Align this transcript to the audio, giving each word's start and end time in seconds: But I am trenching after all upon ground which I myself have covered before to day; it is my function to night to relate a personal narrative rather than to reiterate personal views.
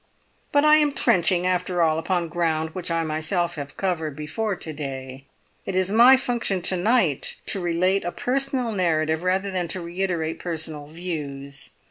But 0.51 0.65
I 0.65 0.77
am 0.77 0.93
trenching 0.93 1.45
after 1.45 1.83
all 1.83 1.99
upon 1.99 2.27
ground 2.27 2.71
which 2.71 2.89
I 2.89 3.03
myself 3.03 3.53
have 3.53 3.77
covered 3.77 4.15
before 4.15 4.55
to 4.55 4.73
day; 4.73 5.25
it 5.63 5.75
is 5.75 5.91
my 5.91 6.17
function 6.17 6.63
to 6.63 6.75
night 6.75 7.35
to 7.45 7.59
relate 7.61 8.03
a 8.03 8.11
personal 8.11 8.71
narrative 8.71 9.21
rather 9.21 9.51
than 9.51 9.67
to 9.67 9.79
reiterate 9.81 10.39
personal 10.39 10.87
views. 10.87 11.73